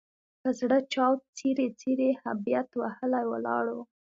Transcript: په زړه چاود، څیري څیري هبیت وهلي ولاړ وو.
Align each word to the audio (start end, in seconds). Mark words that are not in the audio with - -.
په 0.41 0.49
زړه 0.59 0.77
چاود، 0.93 1.19
څیري 1.37 1.67
څیري 1.79 2.09
هبیت 2.23 2.69
وهلي 2.81 3.23
ولاړ 3.31 3.65
وو. 3.75 3.83